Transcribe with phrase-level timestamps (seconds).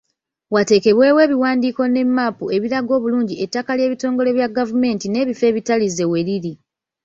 [0.53, 6.53] Wateekebwewo ebiwandiiko ne mmaapu ebiraga obulungi ettaka ly’ebitongole bya gavumenti n’ebifo ebitalize weriri.